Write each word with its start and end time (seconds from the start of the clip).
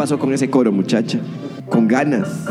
¿Qué 0.00 0.04
pasó 0.04 0.18
con 0.18 0.32
ese 0.32 0.48
coro, 0.48 0.72
muchacha? 0.72 1.18
Con 1.68 1.86
ganas. 1.86 2.48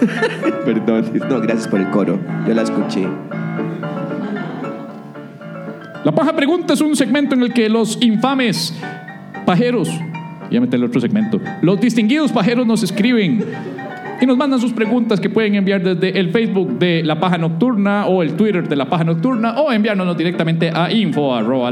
Perdón. 0.64 1.04
No, 1.28 1.40
gracias 1.40 1.68
por 1.68 1.78
el 1.78 1.88
coro. 1.90 2.18
Yo 2.48 2.52
la 2.52 2.62
escuché. 2.62 3.06
La 6.02 6.10
paja 6.12 6.34
pregunta 6.34 6.74
es 6.74 6.80
un 6.80 6.96
segmento 6.96 7.36
en 7.36 7.42
el 7.42 7.52
que 7.54 7.68
los 7.68 7.96
infames 8.02 8.76
pajeros, 9.46 9.88
ya 10.50 10.60
meter 10.60 10.80
el 10.80 10.86
otro 10.86 11.00
segmento, 11.00 11.40
los 11.62 11.80
distinguidos 11.80 12.32
pajeros 12.32 12.66
nos 12.66 12.82
escriben 12.82 13.44
y 14.20 14.26
nos 14.26 14.36
mandan 14.36 14.58
sus 14.58 14.72
preguntas 14.72 15.20
que 15.20 15.30
pueden 15.30 15.54
enviar 15.54 15.84
desde 15.84 16.18
el 16.18 16.30
Facebook 16.30 16.76
de 16.80 17.04
La 17.04 17.20
Paja 17.20 17.38
Nocturna 17.38 18.06
o 18.06 18.20
el 18.20 18.34
Twitter 18.34 18.68
de 18.68 18.74
La 18.74 18.90
Paja 18.90 19.04
Nocturna 19.04 19.60
o 19.60 19.70
enviárnoslos 19.70 20.16
directamente 20.18 20.72
a 20.74 20.90
info 20.90 21.36
arroba. 21.36 21.70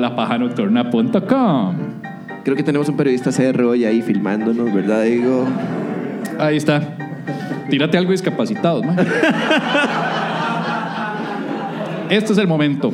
Creo 2.44 2.56
que 2.56 2.62
tenemos 2.62 2.88
un 2.88 2.96
periodista 2.96 3.30
CR 3.30 3.62
hoy 3.62 3.84
ahí 3.84 4.02
filmándonos, 4.02 4.72
¿verdad, 4.72 5.04
Digo? 5.04 5.46
Ahí 6.38 6.56
está. 6.56 6.96
Tírate 7.68 7.98
algo 7.98 8.12
discapacitado, 8.12 8.82
man. 8.82 8.96
Este 12.08 12.32
es 12.32 12.38
el 12.38 12.46
momento. 12.48 12.92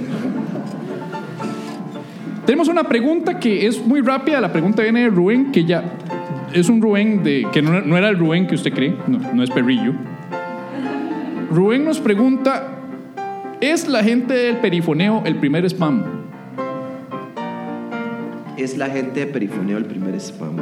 Tenemos 2.45 2.69
una 2.69 2.85
pregunta 2.85 3.39
que 3.39 3.67
es 3.67 3.85
muy 3.85 4.01
rápida. 4.01 4.41
La 4.41 4.53
pregunta 4.53 4.83
viene 4.83 5.03
de 5.03 5.09
Rubén, 5.09 5.53
que 5.53 5.65
ya 5.65 5.85
es 6.53 6.69
un 6.69 6.81
Rubén 6.83 7.23
de, 7.23 7.47
que 7.53 7.63
no, 7.63 7.81
no 7.81 7.97
era 7.97 8.09
el 8.09 8.19
Rubén 8.19 8.47
que 8.47 8.55
usted 8.55 8.73
cree, 8.73 8.97
no, 9.07 9.19
no 9.33 9.43
es 9.43 9.51
Perrillo. 9.51 9.93
Rubén 11.51 11.85
nos 11.85 12.01
pregunta: 12.01 12.79
¿Es 13.61 13.89
la 13.89 14.03
gente 14.03 14.35
del 14.35 14.57
perifoneo 14.59 15.23
el 15.25 15.37
primer 15.37 15.65
spam? 15.67 16.14
Es 18.57 18.77
la 18.79 18.89
gente 18.89 19.21
de 19.21 19.27
Perifoneo 19.27 19.79
el 19.79 19.85
primer 19.85 20.15
spam. 20.21 20.57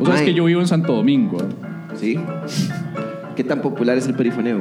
Es 0.00 0.08
Mae. 0.08 0.24
que 0.24 0.34
yo 0.34 0.44
vivo 0.44 0.60
en 0.60 0.66
Santo 0.66 0.94
Domingo. 0.94 1.38
¿Sí? 1.94 2.18
¿Qué 3.36 3.44
tan 3.44 3.60
popular 3.60 3.96
es 3.98 4.06
el 4.08 4.14
perifoneo? 4.14 4.60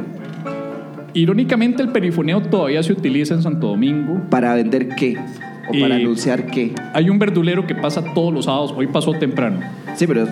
Irónicamente, 1.14 1.82
el 1.82 1.90
perifoneo 1.90 2.42
todavía 2.42 2.82
se 2.84 2.92
utiliza 2.92 3.34
en 3.36 3.42
Santo 3.44 3.68
Domingo. 3.68 4.22
¿Para 4.30 4.56
vender 4.56 4.90
qué? 4.90 5.16
¿O 5.70 5.72
para 5.80 5.98
Y- 6.00 6.02
anunciar 6.04 6.48
qué? 6.48 6.74
Hay 6.94 7.10
un 7.10 7.18
verdulero 7.20 7.66
que 7.66 7.76
pasa 7.76 8.04
todos 8.14 8.34
los 8.34 8.46
sábados. 8.46 8.74
Hoy 8.76 8.88
pasó 8.88 9.14
temprano. 9.14 9.60
Sí, 9.96 10.06
pero 10.08 10.28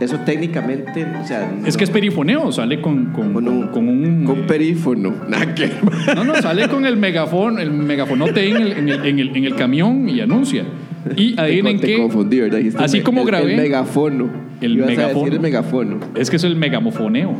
eso 0.00 0.18
técnicamente, 0.24 1.04
o 1.22 1.26
sea... 1.26 1.52
Es 1.66 1.76
que 1.76 1.84
es 1.84 1.90
perifoneo, 1.90 2.50
sale 2.52 2.80
con, 2.80 3.06
con, 3.12 3.32
Con 3.34 3.48
un, 3.48 3.66
con 3.68 3.88
un- 3.88 4.24
con 4.24 4.38
eh, 4.40 4.44
perífono. 4.46 5.14
Nada 5.28 5.54
que- 5.54 5.70
no, 6.14 6.24
no, 6.24 6.34
sale 6.36 6.68
con 6.68 6.86
el 6.86 6.96
megafón, 6.96 7.58
el 7.58 7.70
megafonote 7.72 8.48
en 8.48 8.56
el, 8.56 8.72
en 8.72 8.88
el, 8.88 9.04
en 9.04 9.18
el- 9.18 9.36
en 9.36 9.44
el 9.44 9.54
camión 9.56 10.08
y 10.08 10.20
anuncia. 10.20 10.64
Y 11.16 11.38
adivinen 11.40 11.80
te, 11.80 11.86
qué. 11.86 11.94
Te 11.96 12.02
confundí, 12.02 12.40
¿verdad? 12.40 12.58
Dijiste 12.58 12.82
Así 12.82 12.98
me- 12.98 13.02
como 13.04 13.20
el- 13.22 13.26
grabé. 13.26 13.50
El 13.54 13.56
megafono. 13.60 14.30
El 14.60 14.72
Ibas 14.76 14.88
a 14.88 14.90
decir 14.90 15.06
megafono. 15.06 15.32
el 15.34 15.40
megafono. 15.40 16.00
Es 16.14 16.30
que 16.30 16.36
es 16.36 16.44
el 16.44 16.56
megamofoneo. 16.56 17.34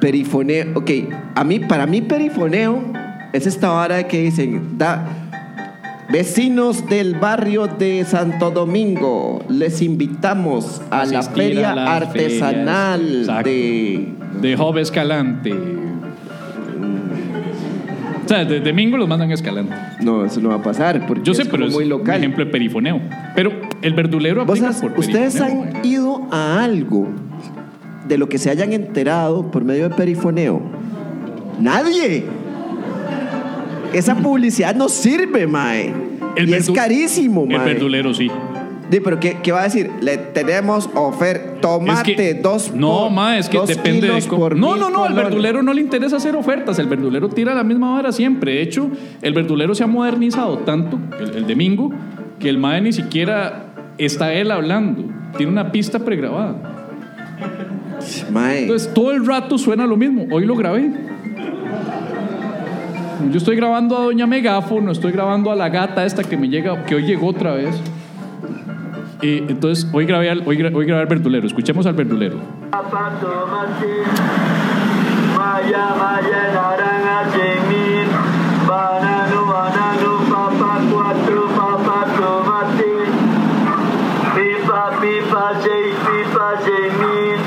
Perifoneo. 0.00 0.66
Ok, 0.74 0.90
a 1.34 1.44
mí, 1.44 1.58
para 1.60 1.86
mí 1.86 2.00
perifoneo 2.02 2.82
es 3.32 3.46
esta 3.46 3.68
vara 3.70 3.96
de 3.96 4.06
que 4.06 4.22
dicen... 4.22 4.78
Da, 4.78 5.06
Vecinos 6.12 6.88
del 6.88 7.14
barrio 7.14 7.68
de 7.68 8.04
Santo 8.04 8.50
Domingo, 8.50 9.44
les 9.48 9.80
invitamos 9.80 10.82
a 10.90 11.04
la 11.06 11.20
Asistir 11.20 11.44
feria 11.44 11.72
las 11.72 11.88
artesanal 12.02 13.00
ferias. 13.00 13.20
Exacto. 13.28 13.48
de 13.48 14.08
De 14.42 14.56
Jove 14.56 14.80
Escalante. 14.80 15.54
O 18.30 18.32
sea, 18.32 18.44
de 18.44 18.60
domingo 18.60 18.96
los 18.96 19.08
mandan 19.08 19.32
a 19.32 19.34
Escalante. 19.34 19.74
No, 20.02 20.24
eso 20.24 20.40
no 20.40 20.50
va 20.50 20.54
a 20.54 20.62
pasar 20.62 21.04
porque 21.08 21.24
Yo 21.24 21.34
sé, 21.34 21.42
es 21.42 21.48
pero 21.48 21.66
es 21.66 21.72
muy 21.72 21.82
un 21.82 21.90
local. 21.90 22.16
ejemplo 22.18 22.44
de 22.44 22.50
perifoneo. 22.52 23.00
Pero 23.34 23.50
el 23.82 23.92
verdulero 23.92 24.44
Vos 24.46 24.50
aplica 24.60 24.68
has- 24.68 24.80
por 24.80 24.96
¿Ustedes 24.96 25.34
perifoneo. 25.34 25.74
han 25.74 25.84
ido 25.84 26.28
a 26.30 26.62
algo 26.62 27.08
de 28.06 28.18
lo 28.18 28.28
que 28.28 28.38
se 28.38 28.48
hayan 28.48 28.72
enterado 28.72 29.50
por 29.50 29.64
medio 29.64 29.88
de 29.88 29.96
perifoneo? 29.96 30.62
Nadie. 31.58 32.22
Esa 33.92 34.14
publicidad 34.14 34.76
no 34.76 34.88
sirve, 34.88 35.48
mae. 35.48 35.92
y 36.36 36.52
es 36.52 36.70
carísimo, 36.70 37.42
El 37.42 37.56
mae. 37.56 37.66
verdulero 37.66 38.14
sí. 38.14 38.30
Di, 38.90 38.98
pero 39.00 39.20
¿qué, 39.20 39.38
qué 39.42 39.52
va 39.52 39.60
a 39.60 39.64
decir? 39.64 39.88
Le 40.00 40.16
tenemos 40.18 40.90
oferta, 40.94 41.60
tomate, 41.60 42.10
Es 42.12 42.16
que- 42.16 42.34
dos 42.34 42.74
No, 42.74 43.02
por- 43.04 43.10
ma, 43.12 43.38
es 43.38 43.48
que 43.48 43.58
depende 43.60 44.08
de 44.10 44.22
por 44.22 44.56
No, 44.56 44.74
no, 44.76 44.90
no, 44.90 45.04
al 45.04 45.14
verdulero 45.14 45.62
no 45.62 45.72
le 45.72 45.80
interesa 45.80 46.16
hacer 46.16 46.34
ofertas, 46.34 46.78
el 46.80 46.88
verdulero 46.88 47.28
tira 47.28 47.54
la 47.54 47.62
misma 47.62 47.92
vara 47.92 48.10
siempre. 48.10 48.54
De 48.54 48.62
hecho, 48.62 48.90
el 49.22 49.32
verdulero 49.32 49.74
se 49.76 49.84
ha 49.84 49.86
modernizado 49.86 50.58
tanto, 50.58 50.98
el, 51.20 51.36
el 51.36 51.46
domingo, 51.46 51.92
que 52.40 52.48
el 52.48 52.58
mae 52.58 52.80
ni 52.80 52.92
siquiera 52.92 53.66
está 53.96 54.32
él 54.32 54.50
hablando. 54.50 55.04
Tiene 55.36 55.52
una 55.52 55.70
pista 55.70 56.00
pregrabada. 56.00 56.56
Mae, 58.32 58.62
Entonces, 58.62 58.92
todo 58.92 59.12
el 59.12 59.24
rato 59.24 59.56
suena 59.56 59.86
lo 59.86 59.96
mismo. 59.96 60.26
Hoy 60.32 60.46
lo 60.46 60.56
grabé. 60.56 60.90
Yo 63.30 63.36
estoy 63.36 63.54
grabando 63.54 63.96
a 63.98 64.00
Doña 64.04 64.26
Megáfono, 64.26 64.90
estoy 64.90 65.12
grabando 65.12 65.50
a 65.52 65.54
la 65.54 65.68
gata 65.68 66.04
esta 66.04 66.24
que 66.24 66.36
me 66.36 66.48
llega, 66.48 66.84
que 66.86 66.94
hoy 66.94 67.02
llegó 67.04 67.28
otra 67.28 67.52
vez. 67.52 67.76
Y 69.22 69.38
entonces, 69.50 69.86
hoy 69.92 70.06
grabé, 70.06 70.30
al, 70.30 70.42
hoy, 70.46 70.56
gra- 70.56 70.74
hoy 70.74 70.86
grabé 70.86 71.02
al 71.02 71.08
verdulero. 71.08 71.46
Escuchemos 71.46 71.86
al 71.86 71.94
verdulero. 71.94 72.36
Maya 75.36 75.94
maya 75.98 76.42
naranja 76.54 77.30
semil, 77.32 78.06
banano 78.68 79.46
banano 79.46 80.18
papa 80.28 80.80
cuatro 80.90 81.48
papa 81.56 82.04
tomate, 82.18 82.92
pipa 84.34 84.90
pipa 85.00 85.52
seis 85.62 85.94
pipa 86.06 86.48
semil, 86.64 87.38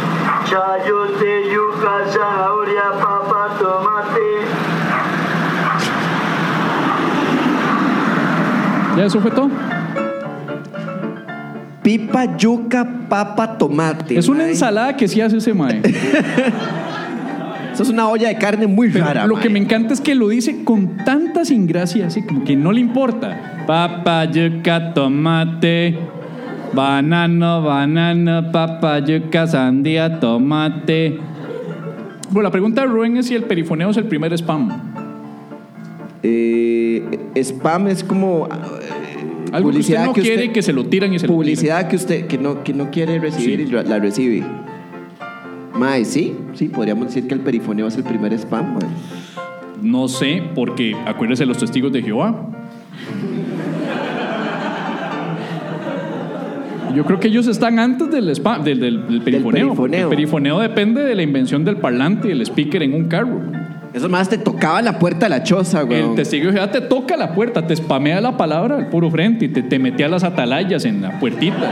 chayote 0.50 1.54
yuca 1.54 1.96
zanahoria 2.12 2.92
papa 3.00 3.50
tomate. 3.60 4.30
¿Ya 8.98 9.06
eso 9.06 9.20
fue 9.22 9.32
todo? 9.32 9.50
Pipa, 11.84 12.38
yuca, 12.38 12.88
papa, 13.10 13.58
tomate. 13.58 14.18
Es 14.18 14.28
una 14.28 14.40
mae. 14.40 14.50
ensalada 14.52 14.96
que 14.96 15.08
sí 15.08 15.22
hace 15.22 15.38
ese 15.38 15.54
mae. 15.54 15.82
Eso 17.74 17.84
es 17.84 17.90
una 17.90 18.08
olla 18.08 18.28
de 18.28 18.38
carne 18.38 18.68
muy 18.68 18.90
Pero 18.90 19.06
rara. 19.06 19.26
lo 19.26 19.40
que 19.40 19.50
me 19.50 19.58
encanta 19.58 19.94
es 19.96 20.02
que 20.02 20.14
lo 20.14 20.30
dice 20.30 20.64
con 20.64 20.98
tanta 20.98 21.44
sin 21.44 21.66
gracia, 21.66 22.06
así 22.06 22.22
como 22.22 22.44
que 22.44 22.56
no 22.56 22.72
le 22.72 22.80
importa. 22.80 23.64
Papa, 23.66 24.26
yuca, 24.26 24.94
tomate, 24.94 25.98
banano, 26.72 27.64
banano, 27.64 28.52
papa, 28.52 29.00
yuca, 29.00 29.48
sandía, 29.48 30.20
tomate. 30.20 31.20
Bueno, 32.30 32.44
la 32.48 32.52
pregunta 32.52 32.82
de 32.82 32.88
Rubén 32.88 33.18
es 33.18 33.28
si 33.28 33.34
el 33.36 33.44
perifoneo 33.44 33.90
es 33.90 33.98
el 33.98 34.06
primer 34.06 34.34
spam. 34.34 34.70
Eh, 36.22 37.04
spam 37.36 37.88
es 37.88 38.04
como 38.04 38.48
Algo 39.54 39.72
que 39.72 39.78
usted 39.80 40.00
no 40.04 40.14
quiere 40.14 40.52
que 40.52 40.62
se 40.62 40.74
lo 40.74 40.86
tiran 40.86 41.14
y 41.14 41.20
se 41.20 41.28
publicidad 41.28 41.88
que 41.88 41.96
usted 41.96 42.28
que 42.28 42.38
no 42.38 42.64
que 42.64 42.74
no 42.74 42.90
quiere 42.92 43.20
recibir 43.20 43.68
Sí. 43.68 43.76
y 43.76 43.84
la 43.90 44.00
recibe. 44.00 44.44
Mae, 45.76 46.06
sí, 46.06 46.36
sí, 46.54 46.70
podríamos 46.70 47.08
decir 47.08 47.28
que 47.28 47.34
el 47.34 47.40
perifoneo 47.40 47.88
es 47.88 47.96
el 47.98 48.04
primer 48.04 48.34
spam, 48.34 48.66
mae. 48.66 48.74
lo 48.74 48.80
tiran. 48.80 48.94
No 49.82 50.08
sé, 50.08 50.42
porque 50.56 50.96
acuérdense 51.06 51.46
los 51.46 51.58
testigos 51.58 51.92
de 51.92 52.02
Jehová. 52.02 52.50
Yo 56.96 57.04
creo 57.06 57.20
que 57.20 57.28
ellos 57.28 57.48
están 57.48 57.80
antes 57.80 58.12
del, 58.12 58.30
spam, 58.36 58.64
del, 58.64 58.80
del- 58.80 59.08
del 59.08 59.22
perifoneo. 59.24 59.68
perifoneo. 59.70 60.04
El 60.04 60.10
perifoneo 60.16 60.60
depende 60.60 61.02
de 61.04 61.16
la 61.16 61.24
invención 61.24 61.66
del 61.66 61.78
parlante 61.78 62.28
y 62.28 62.32
el 62.32 62.42
speaker 62.42 62.84
en 62.84 62.94
un 62.94 63.06
carro. 63.06 63.42
Eso 63.94 64.10
más 64.10 64.28
te 64.28 64.38
tocaba 64.38 64.82
la 64.82 64.98
puerta 64.98 65.28
de 65.28 65.30
la 65.30 65.44
choza, 65.44 65.84
güey. 65.84 66.00
El 66.00 66.16
testigo 66.16 66.48
de 66.48 66.54
Jehová 66.54 66.72
te 66.72 66.82
toca 66.82 67.16
la 67.16 67.34
puerta, 67.34 67.66
te 67.66 67.76
spamea 67.76 68.20
la 68.22 68.36
palabra 68.36 68.78
al 68.78 68.90
puro 68.90 69.12
frente 69.12 69.46
y 69.46 69.50
te, 69.50 69.62
te 69.62 69.78
metía 69.78 70.08
las 70.08 70.24
atalayas 70.24 70.86
en 70.86 71.02
la 71.02 71.20
puertita. 71.20 71.72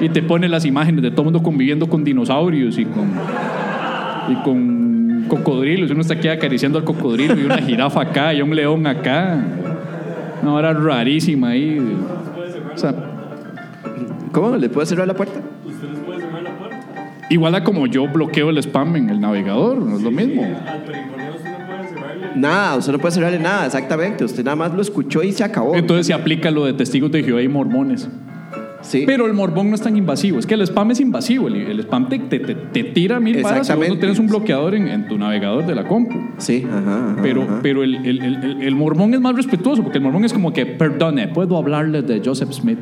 Y 0.00 0.08
te 0.08 0.22
pone 0.22 0.48
las 0.48 0.64
imágenes 0.64 1.02
de 1.02 1.10
todo 1.10 1.22
el 1.22 1.24
mundo 1.26 1.42
conviviendo 1.42 1.88
con 1.88 2.02
dinosaurios 2.02 2.78
y 2.78 2.86
con 2.86 3.12
y 4.28 4.34
con 4.36 5.26
cocodrilos. 5.28 5.90
Uno 5.90 6.00
está 6.00 6.14
aquí 6.14 6.28
acariciando 6.28 6.78
al 6.78 6.84
cocodrilo 6.84 7.38
y 7.38 7.44
una 7.44 7.58
jirafa 7.58 8.00
acá 8.02 8.34
y 8.34 8.42
un 8.42 8.54
león 8.54 8.86
acá. 8.86 9.38
Una 10.42 10.54
hora 10.54 10.72
rarísima 10.72 11.50
ahí. 11.50 11.78
O 12.74 12.78
sea, 12.78 12.94
¿Cómo? 14.32 14.56
¿Le 14.56 14.68
puedo 14.70 14.86
cerrar 14.86 15.06
la 15.06 15.14
puerta? 15.14 15.40
Igual 17.30 17.54
a 17.54 17.64
como 17.64 17.86
yo 17.86 18.06
bloqueo 18.08 18.50
el 18.50 18.58
spam 18.58 18.96
en 18.96 19.10
el 19.10 19.20
navegador, 19.20 19.78
no 19.78 19.96
es 19.96 20.02
lo 20.02 20.10
mismo. 20.10 20.42
Nada, 22.34 22.76
usted 22.76 22.92
no 22.92 22.98
puede 22.98 23.14
cerrarle 23.14 23.38
nada, 23.38 23.66
exactamente. 23.66 24.24
Usted 24.24 24.42
nada 24.44 24.56
más 24.56 24.72
lo 24.74 24.80
escuchó 24.80 25.22
y 25.22 25.32
se 25.32 25.44
acabó. 25.44 25.74
Entonces 25.74 26.06
se 26.06 26.14
aplica 26.14 26.50
lo 26.50 26.64
de 26.64 26.72
testigos 26.72 27.12
de 27.12 27.22
Jehová 27.22 27.42
y 27.42 27.48
mormones. 27.48 28.08
sí. 28.80 29.04
Pero 29.06 29.26
el 29.26 29.34
morbón 29.34 29.68
no 29.68 29.74
es 29.74 29.82
tan 29.82 29.96
invasivo. 29.98 30.38
Es 30.38 30.46
que 30.46 30.54
el 30.54 30.62
spam 30.62 30.90
es 30.92 31.00
invasivo. 31.00 31.48
El, 31.48 31.56
el 31.56 31.80
spam 31.80 32.08
te, 32.08 32.18
te, 32.18 32.40
te- 32.40 32.54
te 32.54 32.84
tira 32.84 33.20
mil 33.20 33.42
varas 33.42 33.66
si 33.66 33.72
no 33.74 33.98
tienes 33.98 34.18
un 34.18 34.28
bloqueador 34.28 34.74
en, 34.74 34.88
en 34.88 35.08
tu 35.08 35.18
navegador 35.18 35.66
de 35.66 35.74
la 35.74 35.84
compu. 35.86 36.14
Sí, 36.38 36.66
ajá. 36.66 36.78
ajá, 37.12 37.16
Pero, 37.22 37.42
ajá. 37.42 37.60
pero 37.62 37.82
el, 37.82 37.96
el, 37.96 38.22
el, 38.22 38.34
el- 38.44 38.62
el 38.62 38.74
mormón 38.74 39.12
es 39.12 39.20
más 39.20 39.36
respetuoso 39.36 39.82
porque 39.82 39.98
el 39.98 40.04
mormón 40.04 40.24
es 40.24 40.32
como 40.32 40.52
que, 40.54 40.64
perdone, 40.64 41.28
¿puedo 41.28 41.58
hablarle 41.58 42.00
de 42.00 42.22
Joseph 42.24 42.50
Smith? 42.52 42.78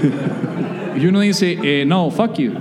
y 1.00 1.06
uno 1.06 1.20
dice, 1.20 1.58
eh, 1.62 1.84
no, 1.86 2.10
fuck 2.10 2.34
you. 2.38 2.52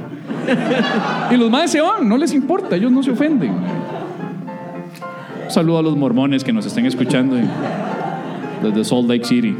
Y 1.31 1.37
los 1.37 1.49
más 1.49 1.71
se 1.71 1.81
van, 1.81 2.07
no 2.07 2.17
les 2.17 2.33
importa, 2.33 2.75
ellos 2.75 2.91
no 2.91 3.03
se 3.03 3.11
ofenden. 3.11 3.51
Un 3.51 5.51
saludo 5.51 5.79
a 5.79 5.81
los 5.81 5.97
mormones 5.97 6.43
que 6.43 6.53
nos 6.53 6.65
estén 6.65 6.85
escuchando 6.85 7.35
desde 8.61 8.83
Salt 8.83 9.07
Lake 9.09 9.25
City, 9.25 9.55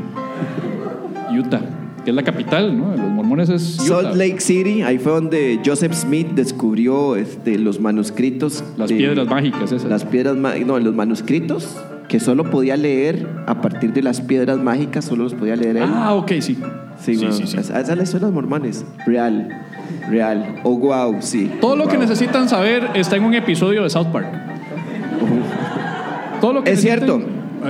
Utah, 1.38 1.62
que 2.04 2.12
es 2.12 2.16
la 2.16 2.24
capital, 2.24 2.78
¿no? 2.78 2.92
Los 2.92 3.12
mormones 3.12 3.50
es 3.50 3.80
Utah. 3.80 3.88
Salt 4.02 4.16
Lake 4.16 4.40
City, 4.40 4.82
ahí 4.82 4.98
fue 4.98 5.12
donde 5.14 5.60
Joseph 5.66 5.94
Smith 5.94 6.28
descubrió 6.36 7.16
este, 7.16 7.58
los 7.58 7.80
manuscritos. 7.80 8.64
Las 8.78 8.90
de- 8.90 8.96
piedras 8.96 9.28
mágicas 9.28 9.72
esas. 9.72 9.90
Las 9.90 10.06
piedras 10.06 10.36
no, 10.38 10.80
los 10.80 10.96
manuscritos 10.96 11.78
que 12.08 12.20
solo 12.20 12.50
podía 12.50 12.78
leer 12.78 13.28
a 13.48 13.62
partir 13.62 13.94
de 13.94 14.04
las 14.04 14.22
piedras 14.22 14.60
mágicas, 14.60 15.06
solo 15.06 15.24
los 15.24 15.34
podía 15.34 15.56
leer 15.56 15.78
él. 15.78 15.84
Ah, 15.88 16.14
ok, 16.14 16.32
sí. 16.42 16.58
Sí, 17.04 17.16
sí, 17.16 17.28
sí, 17.32 17.48
sí. 17.48 17.58
Esa, 17.58 17.80
esa 17.80 17.92
es 17.92 17.98
la 17.98 18.04
historia 18.04 18.28
de 18.28 18.34
los 18.34 18.34
mormones. 18.34 18.86
Real, 19.06 19.50
real. 20.10 20.56
Oh, 20.64 20.78
wow, 20.78 21.18
sí. 21.20 21.52
Todo 21.62 21.76
lo 21.76 21.88
que 21.88 21.98
necesitan 21.98 22.48
saber 22.50 22.90
está 22.96 23.16
en 23.18 23.24
un 23.24 23.34
episodio 23.34 23.84
de 23.84 23.90
South 23.90 24.08
Park. 24.12 24.28
Todo 26.42 26.54
lo 26.54 26.64
que 26.64 26.72
Es 26.72 26.82
cierto. 26.82 27.22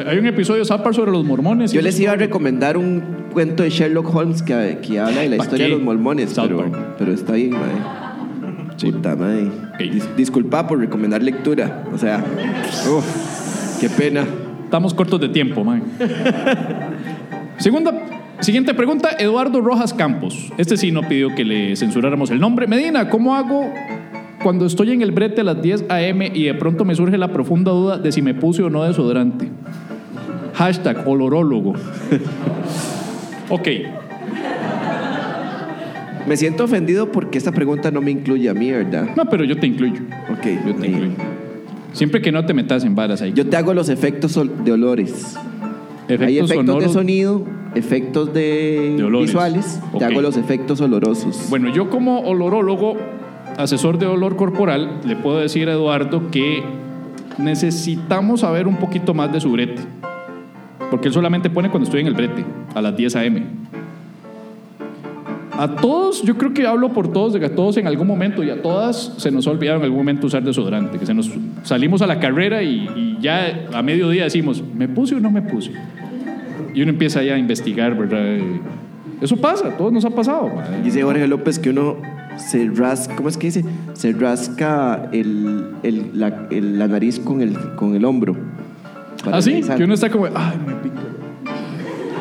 Hay 0.07 0.17
un 0.17 0.25
episodio 0.25 0.59
de 0.61 0.65
South 0.65 0.81
Park 0.81 0.95
sobre 0.95 1.11
los 1.11 1.23
mormones. 1.25 1.71
Yo 1.71 1.81
les 1.81 1.95
es- 1.95 2.01
iba 2.01 2.13
a 2.13 2.15
recomendar 2.15 2.77
un 2.77 3.03
cuento 3.31 3.61
de 3.63 3.69
Sherlock 3.69 4.13
Holmes 4.15 4.41
que, 4.41 4.79
que 4.81 4.99
habla 4.99 5.21
de 5.21 5.29
la 5.29 5.37
¿Pa' 5.37 5.43
historia 5.43 5.65
qué? 5.67 5.71
de 5.71 5.77
los 5.77 5.85
mormones, 5.85 6.31
South 6.31 6.45
pero, 6.47 6.57
Park. 6.57 6.77
pero 6.97 7.11
está 7.13 7.33
bien, 7.33 7.51
mae. 7.51 7.59
Sí. 8.77 8.91
Puta, 8.91 9.15
mae. 9.15 9.43
Ok. 9.43 9.79
Dis- 9.79 10.15
disculpa 10.17 10.65
por 10.67 10.79
recomendar 10.79 11.21
lectura. 11.21 11.83
O 11.93 11.97
sea, 11.99 12.23
uf, 12.91 13.79
qué 13.79 13.89
pena. 13.89 14.25
Estamos 14.65 14.93
cortos 14.95 15.19
de 15.21 15.29
tiempo, 15.29 15.63
man. 15.63 15.83
Segunda, 17.57 17.93
siguiente 18.43 18.73
pregunta, 18.73 19.09
Eduardo 19.19 19.61
Rojas 19.61 19.93
Campos. 19.93 20.51
Este 20.57 20.77
sí 20.77 20.91
no 20.91 21.01
pidió 21.07 21.33
que 21.35 21.43
le 21.45 21.75
censuráramos 21.75 22.31
el 22.31 22.39
nombre. 22.39 22.67
Medina, 22.67 23.09
¿cómo 23.09 23.35
hago 23.35 23.71
cuando 24.41 24.65
estoy 24.65 24.91
en 24.91 25.01
el 25.01 25.11
brete 25.11 25.41
a 25.41 25.43
las 25.43 25.61
10 25.61 25.85
a.m. 25.89 26.31
y 26.33 26.43
de 26.43 26.53
pronto 26.53 26.85
me 26.85 26.95
surge 26.95 27.17
la 27.17 27.31
profunda 27.31 27.71
duda 27.71 27.97
de 27.97 28.11
si 28.11 28.21
me 28.21 28.33
puse 28.33 28.63
o 28.63 28.69
no 28.69 28.83
desodorante? 28.83 29.49
Hashtag 30.55 31.07
olorólogo. 31.07 31.73
ok, 33.49 33.67
Me 36.27 36.37
siento 36.37 36.63
ofendido 36.63 37.11
porque 37.11 37.37
esta 37.37 37.51
pregunta 37.51 37.91
no 37.91 38.01
me 38.01 38.11
incluye 38.11 38.49
a 38.49 38.53
mí, 38.53 38.71
¿verdad? 38.71 39.09
no, 39.15 39.25
pero 39.25 39.43
yo 39.43 39.57
te 39.57 39.67
incluyo. 39.67 40.01
Ok. 40.31 40.45
Yo 40.65 40.75
te 40.75 40.87
incluyo. 40.87 41.11
Siempre 41.91 42.21
que 42.21 42.31
no 42.31 42.45
te 42.45 42.53
metas 42.53 42.83
en 42.85 42.95
varas 42.95 43.21
ahí. 43.21 43.33
Yo 43.33 43.45
te 43.47 43.55
hago 43.55 43.73
los 43.73 43.89
efectos 43.89 44.39
de 44.63 44.71
olores. 44.71 45.37
Hay 46.09 46.37
efectos 46.39 46.49
sonoros. 46.49 46.83
de 46.83 46.89
sonido, 46.89 47.45
efectos 47.75 48.33
de, 48.33 48.95
De 48.97 49.09
visuales. 49.19 49.81
Ok. 49.91 49.99
Te 49.99 50.05
hago 50.05 50.21
los 50.21 50.37
efectos 50.37 50.81
olorosos. 50.81 51.47
Bueno, 51.49 51.69
yo 51.69 51.89
como 51.89 52.19
olorólogo, 52.21 52.97
asesor 53.57 53.97
de 53.97 54.05
olor 54.05 54.35
corporal, 54.35 55.01
le 55.05 55.15
puedo 55.15 55.39
decir 55.39 55.69
a 55.69 55.73
Eduardo 55.73 56.29
que 56.31 56.63
necesitamos 57.37 58.41
saber 58.41 58.67
un 58.67 58.77
poquito 58.77 59.13
más 59.13 59.31
de 59.31 59.39
su 59.39 59.51
brete. 59.51 59.81
Porque 60.89 61.07
él 61.07 61.13
solamente 61.13 61.49
pone 61.49 61.69
cuando 61.69 61.85
estoy 61.85 62.01
en 62.01 62.07
el 62.07 62.13
brete, 62.13 62.45
a 62.75 62.81
las 62.81 62.95
10 62.95 63.15
a.m. 63.15 63.43
A 65.51 65.75
todos, 65.75 66.23
yo 66.23 66.35
creo 66.37 66.53
que 66.53 66.65
hablo 66.65 66.89
por 66.93 67.11
todos, 67.11 67.33
de 67.33 67.39
que 67.39 67.45
a 67.45 67.55
todos 67.55 67.77
en 67.77 67.87
algún 67.87 68.07
momento 68.07 68.43
y 68.43 68.49
a 68.49 68.61
todas 68.61 69.13
se 69.17 69.29
nos 69.29 69.45
ha 69.45 69.51
olvidado 69.51 69.77
en 69.77 69.83
algún 69.83 69.99
momento 69.99 70.27
usar 70.27 70.43
desodorante, 70.43 70.97
que 70.97 71.05
se 71.05 71.13
nos 71.13 71.31
salimos 71.63 72.01
a 72.01 72.07
la 72.07 72.19
carrera 72.19 72.63
y, 72.63 72.89
y 72.95 73.17
ya 73.21 73.67
a 73.71 73.83
mediodía 73.83 74.23
decimos, 74.23 74.63
¿me 74.75 74.87
puse 74.87 75.15
o 75.15 75.19
no 75.19 75.29
me 75.29 75.43
puse? 75.43 75.71
Y 76.73 76.81
uno 76.81 76.91
empieza 76.91 77.21
ya 77.23 77.35
a 77.35 77.37
investigar, 77.37 77.95
¿verdad? 77.97 78.37
Eso 79.21 79.37
pasa, 79.37 79.67
a 79.67 79.71
todos 79.77 79.91
nos 79.93 80.03
ha 80.05 80.09
pasado. 80.09 80.47
madre. 80.53 80.81
Dice 80.83 81.01
Jorge 81.03 81.27
López 81.27 81.59
que 81.59 81.69
uno 81.69 81.95
se 82.37 82.69
rasca, 82.75 83.15
¿cómo 83.15 83.29
es 83.29 83.37
que 83.37 83.47
dice? 83.47 83.63
Se 83.93 84.11
rasca 84.11 85.07
el, 85.11 85.67
el- 85.83 86.09
la, 86.13 86.47
el- 86.51 86.77
la 86.79 86.87
nariz 86.87 87.19
con 87.19 87.41
el, 87.41 87.57
con 87.75 87.95
el 87.95 88.03
hombro. 88.05 88.35
Ah, 89.31 89.41
sí, 89.41 89.61
que 89.77 89.83
uno 89.83 89.93
está 89.93 90.09
como, 90.09 90.25
ay, 90.25 90.57
me 90.67 90.73
pico. 90.75 90.95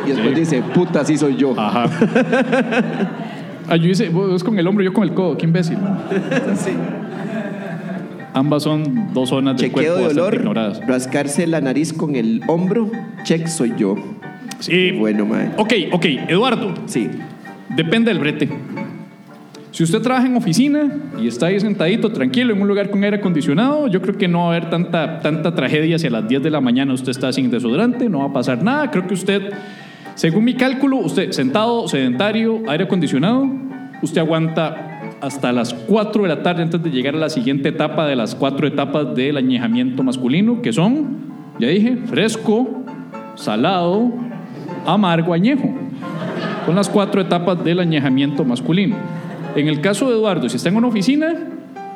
Y 0.07 0.09
después 0.11 0.31
Sí. 0.35 0.41
dice, 0.41 0.63
puta, 0.75 1.01
así 1.01 1.17
soy 1.17 1.37
yo. 1.37 1.55
Ajá. 1.59 1.87
Ah, 3.69 3.77
yo 3.77 3.89
hice, 3.89 4.09
vos 4.09 4.43
con 4.43 4.59
el 4.59 4.67
hombro, 4.67 4.83
yo 4.85 4.93
con 4.93 5.05
el 5.05 5.15
codo, 5.15 5.37
qué 5.39 5.47
imbécil. 5.47 5.79
Sí. 6.57 6.73
Ambas 8.35 8.63
son 8.65 9.13
dos 9.15 9.29
zonas 9.29 9.57
del 9.57 9.71
Chequeo 9.71 9.95
cuerpo 9.95 10.09
de 10.15 10.21
olor, 10.21 10.35
ignoradas. 10.35 10.87
rascarse 10.87 11.47
la 11.47 11.61
nariz 11.61 11.93
con 11.93 12.17
el 12.17 12.43
hombro, 12.49 12.91
check 13.25 13.47
soy 13.47 13.73
yo. 13.77 13.95
Sí. 14.63 14.93
Bueno, 14.93 15.27
mae. 15.27 15.51
Ok, 15.57 15.73
ok, 15.93 16.05
Eduardo, 16.29 16.73
Sí. 16.87 17.09
depende 17.75 18.11
del 18.11 18.21
brete. 18.21 18.49
Si 19.73 19.83
usted 19.83 20.01
trabaja 20.03 20.27
en 20.27 20.37
oficina 20.37 20.87
y 21.19 21.27
está 21.27 21.47
ahí 21.47 21.59
sentadito, 21.59 22.13
tranquilo, 22.13 22.53
en 22.53 22.61
un 22.61 22.69
lugar 22.69 22.91
con 22.91 23.03
aire 23.03 23.17
acondicionado, 23.17 23.89
yo 23.89 24.03
creo 24.03 24.17
que 24.19 24.29
no 24.29 24.41
va 24.41 24.45
a 24.45 24.49
haber 24.57 24.69
tanta, 24.71 25.21
tanta 25.21 25.55
tragedia 25.55 25.99
si 25.99 26.07
a 26.07 26.11
las 26.11 26.29
10 26.29 26.43
de 26.43 26.51
la 26.51 26.61
mañana 26.61 26.93
usted 26.93 27.11
está 27.11 27.33
sin 27.33 27.51
desodorante, 27.51 28.09
no 28.09 28.19
va 28.21 28.27
a 28.27 28.33
pasar 28.33 28.63
nada. 28.63 28.91
Creo 28.91 29.07
que 29.07 29.15
usted, 29.15 29.51
según 30.15 30.45
mi 30.45 30.55
cálculo, 30.55 30.99
usted 30.99 31.33
sentado, 31.33 31.89
sedentario, 31.89 32.63
aire 32.69 32.85
acondicionado, 32.85 33.49
usted 34.03 34.21
aguanta 34.21 35.01
hasta 35.23 35.53
las 35.53 35.73
4 35.73 36.23
de 36.25 36.29
la 36.29 36.43
tarde 36.43 36.63
antes 36.63 36.83
de 36.83 36.91
llegar 36.91 37.15
a 37.15 37.19
la 37.19 37.31
siguiente 37.31 37.71
etapa 37.71 38.07
de 38.07 38.15
las 38.15 38.35
cuatro 38.35 38.67
etapas 38.67 39.15
del 39.15 39.37
añejamiento 39.39 40.03
masculino, 40.03 40.61
que 40.61 40.73
son, 40.73 41.17
ya 41.59 41.69
dije, 41.69 41.97
fresco, 42.07 42.85
salado, 43.37 44.13
amargo, 44.87 45.33
añejo. 45.33 45.69
Son 46.67 46.75
las 46.75 46.89
cuatro 46.89 47.21
etapas 47.21 47.63
del 47.65 47.81
añejamiento 47.81 48.45
masculino. 48.45 48.97
En 49.55 49.69
el 49.69 49.81
caso 49.81 50.09
de 50.09 50.15
Eduardo, 50.15 50.49
si 50.49 50.57
está 50.57 50.69
en 50.69 50.77
una 50.77 50.89
oficina, 50.89 51.35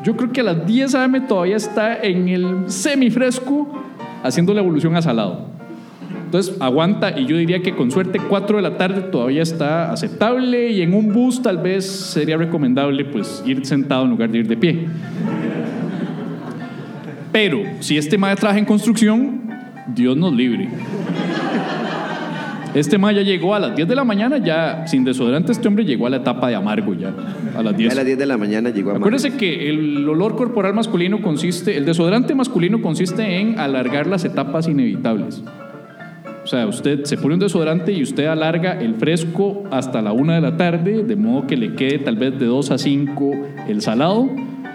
yo 0.02 0.16
creo 0.16 0.30
que 0.30 0.40
a 0.40 0.44
las 0.44 0.66
10 0.66 0.94
a.m. 0.94 1.20
todavía 1.22 1.56
está 1.56 2.00
en 2.02 2.28
el 2.28 2.64
semifresco 2.66 3.68
haciendo 4.22 4.52
la 4.54 4.60
evolución 4.60 4.94
a 4.96 5.02
salado. 5.02 5.46
Entonces 6.26 6.56
aguanta 6.60 7.18
y 7.18 7.24
yo 7.26 7.36
diría 7.36 7.62
que 7.62 7.74
con 7.74 7.90
suerte 7.90 8.18
4 8.18 8.56
de 8.56 8.62
la 8.62 8.76
tarde 8.76 9.02
todavía 9.02 9.42
está 9.42 9.92
aceptable 9.92 10.70
y 10.70 10.82
en 10.82 10.92
un 10.92 11.12
bus 11.12 11.40
tal 11.40 11.58
vez 11.58 11.86
sería 11.86 12.36
recomendable 12.36 13.04
pues 13.04 13.42
ir 13.46 13.64
sentado 13.64 14.04
en 14.04 14.10
lugar 14.10 14.30
de 14.30 14.38
ir 14.38 14.48
de 14.48 14.56
pie. 14.56 14.86
Pero 17.30 17.60
si 17.80 17.96
este 17.96 18.18
maestro 18.18 18.42
trabaja 18.42 18.58
en 18.58 18.64
construcción, 18.64 19.42
Dios 19.94 20.16
nos 20.16 20.32
libre. 20.32 20.68
Este 22.76 22.98
ma 22.98 23.10
ya 23.10 23.22
llegó 23.22 23.54
a 23.54 23.58
las 23.58 23.74
10 23.74 23.88
de 23.88 23.94
la 23.94 24.04
mañana, 24.04 24.36
ya 24.36 24.86
sin 24.86 25.02
desodorante, 25.02 25.50
este 25.50 25.66
hombre 25.66 25.84
llegó 25.86 26.06
a 26.06 26.10
la 26.10 26.18
etapa 26.18 26.48
de 26.48 26.56
amargo 26.56 26.92
ya, 26.92 27.10
a 27.56 27.62
las 27.62 27.72
Ya 27.72 27.78
10. 27.78 27.92
a 27.92 27.96
las 27.96 28.04
10 28.04 28.18
de 28.18 28.26
la 28.26 28.36
mañana 28.36 28.68
llegó 28.68 28.90
a 28.90 28.96
Acuérdense 28.96 29.34
que 29.36 29.70
el 29.70 30.06
olor 30.06 30.36
corporal 30.36 30.74
masculino 30.74 31.22
consiste, 31.22 31.76
el 31.78 31.86
desodorante 31.86 32.34
masculino 32.34 32.82
consiste 32.82 33.40
en 33.40 33.58
alargar 33.58 34.06
las 34.06 34.26
etapas 34.26 34.68
inevitables. 34.68 35.42
O 36.44 36.46
sea, 36.46 36.66
usted 36.66 37.04
se 37.04 37.16
pone 37.16 37.34
un 37.34 37.40
desodorante 37.40 37.92
y 37.92 38.02
usted 38.02 38.26
alarga 38.26 38.78
el 38.78 38.94
fresco 38.96 39.64
hasta 39.70 40.02
la 40.02 40.12
una 40.12 40.34
de 40.34 40.42
la 40.42 40.56
tarde, 40.58 41.02
de 41.02 41.16
modo 41.16 41.46
que 41.46 41.56
le 41.56 41.74
quede 41.74 41.98
tal 42.00 42.16
vez 42.16 42.38
de 42.38 42.44
2 42.44 42.70
a 42.72 42.78
5 42.78 43.32
el 43.68 43.80
salado, 43.80 44.28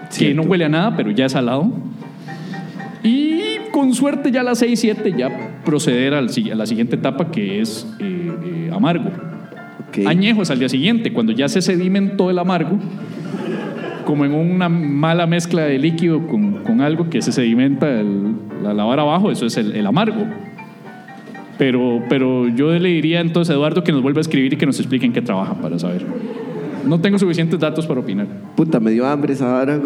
que 0.10 0.16
Cierto. 0.16 0.42
no 0.42 0.50
huele 0.50 0.66
a 0.66 0.70
nada, 0.70 0.98
pero 0.98 1.12
ya 1.12 1.28
es 1.28 1.32
salado. 1.34 1.72
Y 3.04 3.41
con 3.82 3.96
suerte 3.96 4.30
ya 4.32 4.42
a 4.42 4.44
las 4.44 4.60
6, 4.60 4.80
7 4.80 5.14
ya 5.18 5.30
proceder 5.66 6.14
al 6.14 6.28
a 6.30 6.56
la 6.56 6.66
siguiente 6.68 6.96
etapa 6.98 7.32
que 7.32 7.62
es 7.62 7.88
eh, 8.00 8.32
eh, 8.46 8.70
amargo. 8.72 9.10
Ok. 9.90 10.06
Añejos 10.06 10.52
al 10.52 10.60
día 10.60 10.70
siguiente, 10.70 11.12
cuando 11.14 11.32
ya 11.32 11.50
se 11.50 11.62
sedimentó 11.64 12.30
el 12.30 12.38
amargo, 12.38 12.78
como 14.06 14.24
en 14.24 14.34
una 14.34 14.70
mala 14.70 15.26
mezcla 15.26 15.64
de 15.64 15.80
líquido 15.80 16.28
con, 16.28 16.64
con 16.64 16.82
algo 16.82 17.10
que 17.10 17.22
se 17.24 17.32
sedimenta 17.32 17.90
el- 18.00 18.36
la 18.62 18.74
lavar 18.76 19.00
abajo, 19.00 19.32
eso 19.32 19.48
es 19.48 19.58
el, 19.58 19.72
el 19.76 19.88
amargo. 19.88 20.26
Pero, 21.58 22.04
pero 22.08 22.48
yo 22.50 22.72
le 22.78 22.90
diría 22.90 23.20
entonces 23.20 23.52
a 23.52 23.56
Eduardo 23.56 23.84
que 23.84 23.92
nos 23.92 24.02
vuelva 24.04 24.20
a 24.20 24.22
escribir 24.22 24.54
y 24.54 24.58
que 24.58 24.66
nos 24.68 24.80
explique 24.80 25.06
en 25.08 25.14
qué 25.14 25.22
trabaja 25.24 25.56
para 25.56 25.80
saber. 25.80 26.06
No 26.86 27.00
tengo 27.02 27.18
suficientes 27.18 27.60
datos 27.60 27.88
para 27.88 28.00
opinar. 28.00 28.28
Puta, 28.56 28.80
me 28.80 28.92
dio 28.92 29.08
hambre 29.08 29.34
esa 29.34 29.52
hora. 29.56 29.80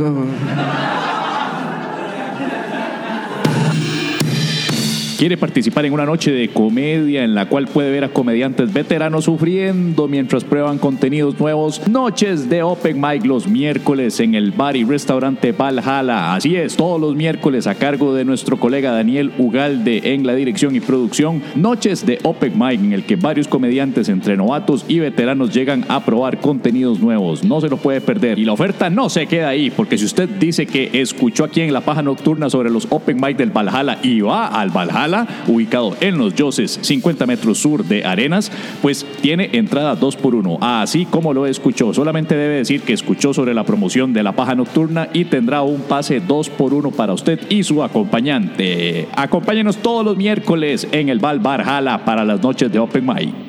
Quiere 5.15 5.37
participar 5.37 5.85
en 5.85 5.93
una 5.93 6.05
noche 6.05 6.31
de 6.31 6.49
comedia 6.49 7.23
en 7.23 7.35
la 7.35 7.47
cual 7.47 7.67
puede 7.67 7.89
ver 7.89 8.03
a 8.03 8.09
comediantes 8.09 8.73
veteranos 8.73 9.25
sufriendo 9.25 10.07
mientras 10.07 10.43
prueban 10.43 10.77
contenidos 10.77 11.39
nuevos, 11.39 11.87
noches 11.87 12.49
de 12.49 12.63
Open 12.63 12.99
Mic 12.99 13.25
los 13.25 13.47
miércoles 13.47 14.19
en 14.19 14.35
el 14.35 14.51
bar 14.51 14.75
y 14.75 14.83
restaurante 14.83 15.53
Valhalla. 15.53 16.35
Así 16.35 16.55
es, 16.55 16.75
todos 16.75 16.99
los 16.99 17.15
miércoles 17.15 17.65
a 17.67 17.75
cargo 17.75 18.13
de 18.13 18.25
nuestro 18.25 18.57
colega 18.57 18.91
Daniel 18.91 19.31
Ugalde 19.37 20.13
en 20.13 20.27
la 20.27 20.33
dirección 20.33 20.75
y 20.75 20.81
producción, 20.81 21.41
noches 21.55 22.05
de 22.05 22.19
Open 22.23 22.53
Mic 22.57 22.79
en 22.81 22.93
el 22.93 23.05
que 23.05 23.15
varios 23.15 23.47
comediantes 23.47 24.09
entre 24.09 24.35
novatos 24.35 24.85
y 24.87 24.99
veteranos 24.99 25.53
llegan 25.53 25.85
a 25.87 26.03
probar 26.03 26.39
contenidos 26.39 26.99
nuevos. 26.99 27.43
No 27.43 27.61
se 27.61 27.69
lo 27.69 27.77
puede 27.77 28.01
perder. 28.01 28.37
Y 28.37 28.45
la 28.45 28.53
oferta 28.53 28.89
no 28.89 29.09
se 29.09 29.27
queda 29.27 29.49
ahí, 29.49 29.69
porque 29.69 29.97
si 29.97 30.05
usted 30.05 30.27
dice 30.27 30.65
que 30.65 30.89
escuchó 30.93 31.45
aquí 31.45 31.61
en 31.61 31.71
la 31.71 31.81
paja 31.81 32.01
nocturna 32.01 32.49
sobre 32.49 32.69
los 32.69 32.87
Open 32.89 33.19
Mic 33.21 33.37
del 33.37 33.51
Valhalla 33.51 33.97
y 34.03 34.19
va 34.21 34.47
al 34.47 34.71
Valhalla, 34.71 35.04
ubicado 35.47 35.95
en 36.01 36.17
los 36.17 36.35
Yoses, 36.35 36.79
50 36.81 37.25
metros 37.25 37.59
sur 37.59 37.83
de 37.83 38.05
Arenas, 38.05 38.51
pues 38.81 39.05
tiene 39.21 39.49
entrada 39.53 39.95
2 39.95 40.15
por 40.17 40.35
1 40.35 40.59
así 40.61 41.05
como 41.05 41.33
lo 41.33 41.45
escuchó. 41.45 41.93
Solamente 41.93 42.35
debe 42.35 42.55
decir 42.55 42.81
que 42.81 42.93
escuchó 42.93 43.33
sobre 43.33 43.53
la 43.53 43.63
promoción 43.63 44.13
de 44.13 44.23
la 44.23 44.33
paja 44.33 44.55
nocturna 44.55 45.09
y 45.13 45.25
tendrá 45.25 45.61
un 45.61 45.81
pase 45.81 46.19
2 46.19 46.49
por 46.49 46.73
1 46.73 46.91
para 46.91 47.13
usted 47.13 47.39
y 47.49 47.63
su 47.63 47.83
acompañante. 47.83 49.07
Acompáñenos 49.15 49.77
todos 49.77 50.05
los 50.05 50.17
miércoles 50.17 50.87
en 50.91 51.09
el 51.09 51.19
Val 51.19 51.39
Valhalla 51.39 52.03
para 52.05 52.25
las 52.25 52.41
noches 52.41 52.71
de 52.71 52.79
Open 52.79 53.05
Mic. 53.05 53.44